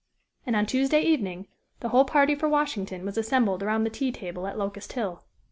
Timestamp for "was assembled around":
3.05-3.83